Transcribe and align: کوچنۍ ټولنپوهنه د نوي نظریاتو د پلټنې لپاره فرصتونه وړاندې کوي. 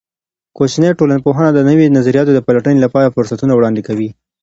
کوچنۍ 0.57 0.89
ټولنپوهنه 0.99 1.49
د 1.53 1.59
نوي 1.69 1.85
نظریاتو 1.97 2.31
د 2.33 2.39
پلټنې 2.47 2.79
لپاره 2.85 3.13
فرصتونه 3.15 3.53
وړاندې 3.55 3.81
کوي. 3.87 4.09